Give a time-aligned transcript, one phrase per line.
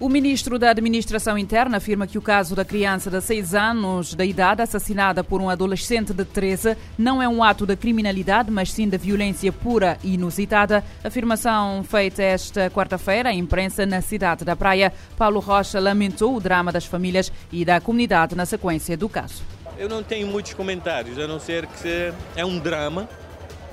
[0.00, 4.24] O ministro da Administração Interna afirma que o caso da criança de 6 anos de
[4.24, 8.88] idade assassinada por um adolescente de 13 não é um ato de criminalidade, mas sim
[8.88, 10.82] de violência pura e inusitada.
[11.04, 14.90] Afirmação feita esta quarta-feira à imprensa na cidade da Praia.
[15.18, 19.42] Paulo Rocha lamentou o drama das famílias e da comunidade na sequência do caso.
[19.76, 23.06] Eu não tenho muitos comentários, a não ser que é um drama.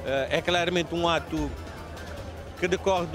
[0.05, 1.49] Eh, é claramente um ato
[2.59, 3.07] que decorre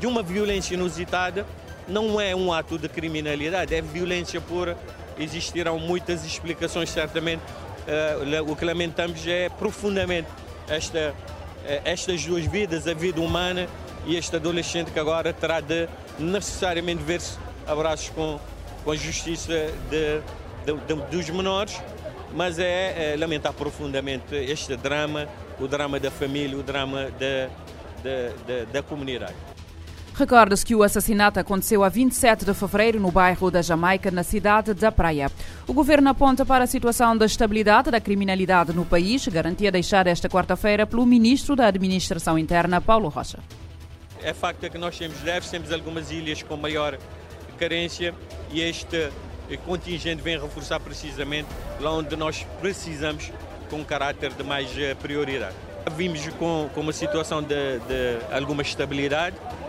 [0.00, 1.46] de uma violência inusitada
[1.88, 4.76] não é um ato de criminalidade, é violência pura.
[5.18, 7.42] Existirão muitas explicações, certamente.
[7.42, 10.28] Uh, o que lamentamos é profundamente
[10.68, 13.66] esta, uh, estas duas vidas, a vida humana
[14.06, 15.88] e este adolescente que agora terá de
[16.18, 18.38] necessariamente ver-se abraços com,
[18.84, 19.52] com a justiça
[19.90, 20.20] de,
[20.66, 21.80] de, de, dos menores,
[22.32, 25.26] mas é, é, lamentar profundamente este drama,
[25.58, 27.48] o drama da família, o drama da,
[28.02, 29.34] da, da comunidade.
[30.18, 34.74] Recorda-se que o assassinato aconteceu a 27 de fevereiro no bairro da Jamaica, na cidade
[34.74, 35.30] da Praia.
[35.64, 40.28] O governo aponta para a situação da estabilidade da criminalidade no país, garantia deixada esta
[40.28, 43.38] quarta-feira pelo ministro da Administração Interna, Paulo Rocha.
[44.20, 46.98] É facto que nós temos leves, temos algumas ilhas com maior
[47.56, 48.12] carência
[48.50, 49.12] e este
[49.64, 53.30] contingente vem reforçar precisamente lá onde nós precisamos
[53.70, 55.54] com caráter de mais eh, prioridade.
[55.96, 59.67] Vimos com, com uma situação de, de alguma estabilidade, eh,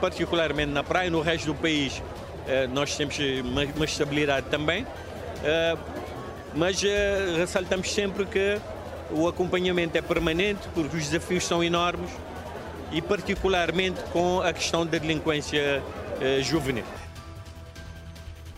[0.00, 2.02] particularmente na praia, no resto do país
[2.46, 3.16] eh, nós temos
[3.76, 4.86] uma estabilidade também,
[5.42, 5.76] eh,
[6.54, 6.82] mas
[7.38, 8.58] ressaltamos sempre que
[9.10, 12.10] o acompanhamento é permanente, porque os desafios são enormes
[12.92, 15.82] e particularmente com a questão da delinquência
[16.42, 16.84] juvenil.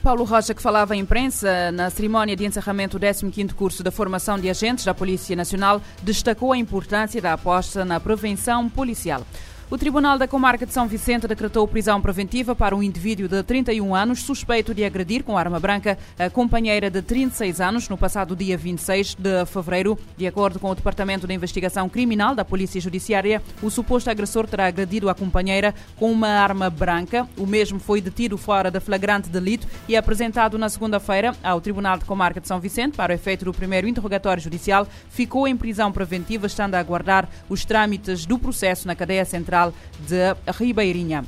[0.07, 4.39] Paulo Rocha, que falava à imprensa na cerimónia de encerramento do 15º curso da formação
[4.39, 9.27] de agentes da Polícia Nacional, destacou a importância da aposta na prevenção policial.
[9.69, 13.97] O Tribunal da Comarca de São Vicente decretou prisão preventiva para um indivíduo de 31
[13.97, 18.57] anos suspeito de agredir com arma branca a companheira de 36 anos no passado dia
[18.57, 19.99] 26 de fevereiro.
[20.17, 24.67] De acordo com o Departamento de Investigação Criminal da Polícia Judiciária, o suposto agressor terá
[24.67, 27.29] agredido a companheira com uma arma branca.
[27.37, 32.05] O mesmo foi detido fora de flagrante delito e apresentado na segunda-feira ao Tribunal de
[32.05, 34.87] Comarca de São Vicente para o efeito do primeiro interrogatório judicial.
[35.11, 39.73] Ficou em prisão preventiva, estando a aguardar os trâmites do processo na cadeia central Central
[39.99, 41.25] de Ribeirinha.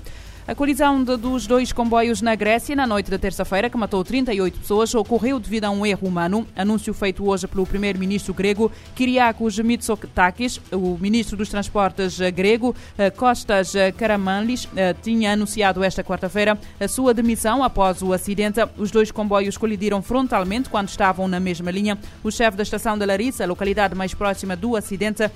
[0.46, 4.60] A colisão de, dos dois comboios na Grécia na noite da terça-feira, que matou 38
[4.60, 6.46] pessoas, ocorreu devido a um erro humano.
[6.56, 10.58] Anúncio feito hoje pelo primeiro-ministro grego Kyriakos Mitsotakis.
[10.72, 17.12] O ministro dos Transportes grego, eh, Kostas Karamanlis, eh, tinha anunciado esta quarta-feira a sua
[17.12, 18.58] demissão após o acidente.
[18.78, 21.98] Os dois comboios colidiram frontalmente quando estavam na mesma linha.
[22.24, 25.30] O chefe da estação de Larissa, localidade mais próxima do acidente,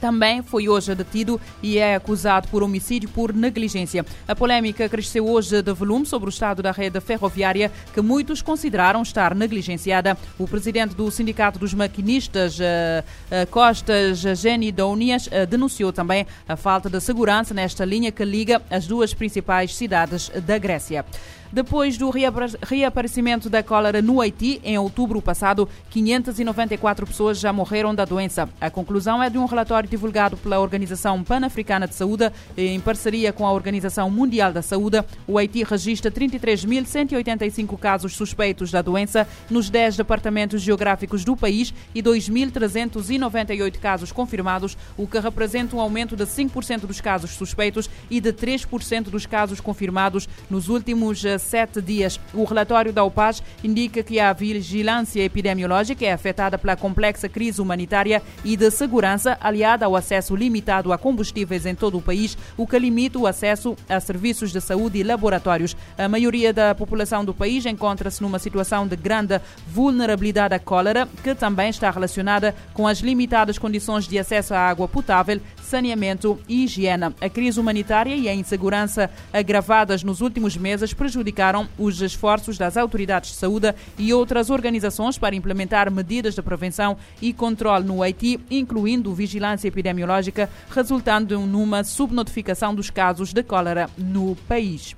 [0.00, 4.04] também foi hoje detido e é acusado por homicídio por negligência.
[4.26, 9.02] A polêmica cresceu hoje de volume sobre o estado da rede ferroviária, que muitos consideraram
[9.02, 10.16] estar negligenciada.
[10.38, 17.00] O presidente do Sindicato dos Maquinistas, eh, eh, Costas eh, denunciou também a falta de
[17.00, 21.04] segurança nesta linha que liga as duas principais cidades da Grécia.
[21.52, 28.04] Depois do reaparecimento da cólera no Haiti, em outubro passado, 594 pessoas já morreram da
[28.04, 28.48] doença.
[28.60, 33.46] A conclusão é de um relatório divulgado pela Organização Pan-Africana de Saúde, em parceria com
[33.46, 35.04] a Organização Mundial da Saúde.
[35.26, 42.02] O Haiti registra 33.185 casos suspeitos da doença nos 10 departamentos geográficos do país e
[42.02, 48.32] 2.398 casos confirmados, o que representa um aumento de 5% dos casos suspeitos e de
[48.32, 52.20] 3% dos casos confirmados nos últimos sete dias.
[52.32, 58.22] O relatório da UPAS indica que a vigilância epidemiológica é afetada pela complexa crise humanitária
[58.44, 62.78] e de segurança, aliada ao acesso limitado a combustíveis em todo o país, o que
[62.78, 65.76] limita o acesso a serviços de saúde e laboratórios.
[65.96, 71.34] A maioria da população do país encontra-se numa situação de grande vulnerabilidade à cólera, que
[71.34, 77.14] também está relacionada com as limitadas condições de acesso à água potável, saneamento e higiene.
[77.20, 83.30] A crise humanitária e a insegurança agravadas nos últimos meses prejudicaram os esforços das autoridades
[83.30, 89.14] de saúde e outras organizações para implementar medidas de prevenção e controle no Haiti, incluindo
[89.14, 94.94] vigilância epidemiológica, resultando numa subnotificação dos casos de cólera no país.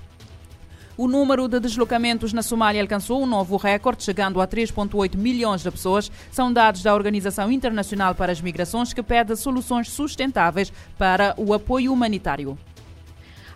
[0.95, 5.71] O número de deslocamentos na Somália alcançou um novo recorde, chegando a 3,8 milhões de
[5.71, 6.11] pessoas.
[6.31, 11.91] São dados da Organização Internacional para as Migrações, que pede soluções sustentáveis para o apoio
[11.91, 12.55] humanitário.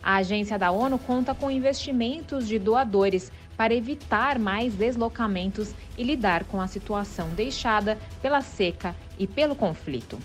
[0.01, 6.43] A agência da ONU conta com investimentos de doadores para evitar mais deslocamentos e lidar
[6.45, 10.17] com a situação deixada pela seca e pelo conflito.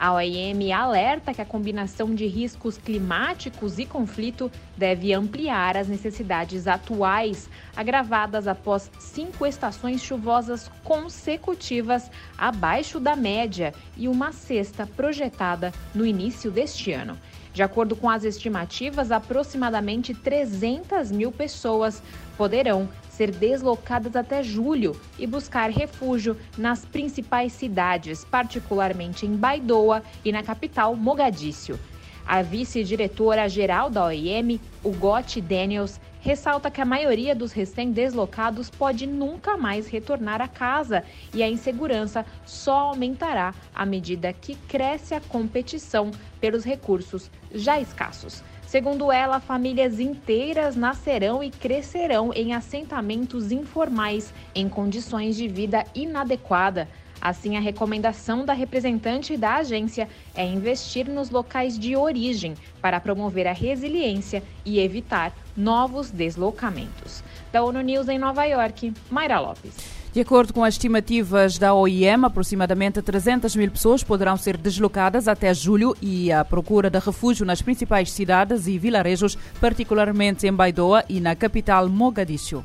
[0.00, 6.66] A OIM alerta que a combinação de riscos climáticos e conflito deve ampliar as necessidades
[6.66, 16.06] atuais, agravadas após cinco estações chuvosas consecutivas abaixo da média e uma sexta projetada no
[16.06, 17.18] início deste ano.
[17.52, 22.02] De acordo com as estimativas, aproximadamente 300 mil pessoas
[22.36, 30.30] poderão ser deslocadas até julho e buscar refúgio nas principais cidades, particularmente em Baidoa e
[30.30, 31.78] na capital Mogadíscio.
[32.24, 39.88] A vice-diretora-geral da OIM, Ugote Daniels, ressalta que a maioria dos recém-deslocados pode nunca mais
[39.88, 41.02] retornar a casa
[41.32, 48.42] e a insegurança só aumentará à medida que cresce a competição pelos recursos já escassos.
[48.70, 56.88] Segundo ela, famílias inteiras nascerão e crescerão em assentamentos informais, em condições de vida inadequada.
[57.20, 63.46] Assim, a recomendação da representante da agência é investir nos locais de origem para promover
[63.46, 67.22] a resiliência e evitar novos deslocamentos.
[67.52, 70.00] Da ONU News em Nova York, Mayra Lopes.
[70.12, 75.54] De acordo com as estimativas da OIM, aproximadamente 300 mil pessoas poderão ser deslocadas até
[75.54, 81.20] julho e à procura de refúgio nas principais cidades e vilarejos, particularmente em Baidoa e
[81.20, 82.64] na capital Mogadíscio.